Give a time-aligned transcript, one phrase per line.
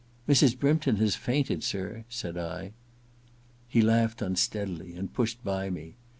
[0.15, 0.57] * Mrs.
[0.57, 2.71] Brympton has fainted, sir,' said I.
[3.67, 5.93] He laughed unsteadily and pushed by me.